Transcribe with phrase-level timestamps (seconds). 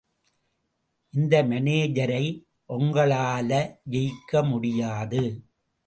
[1.13, 2.23] இந்த மானேஜரை
[2.69, 3.51] ஒங்களால
[3.91, 5.23] ஜெயிக்க முடியாது.